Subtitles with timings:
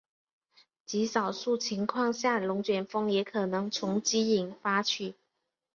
[0.83, 5.13] 极少数情况下龙卷风也可能从积云发起。